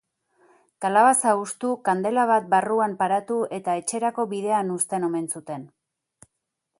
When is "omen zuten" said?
5.09-5.69